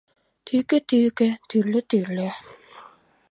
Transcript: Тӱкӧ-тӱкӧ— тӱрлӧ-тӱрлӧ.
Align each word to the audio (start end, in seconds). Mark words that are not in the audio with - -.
Тӱкӧ-тӱкӧ— 0.45 1.29
тӱрлӧ-тӱрлӧ. 1.49 2.29